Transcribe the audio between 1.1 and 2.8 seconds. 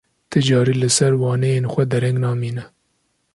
waneyên xwe dereng namîne.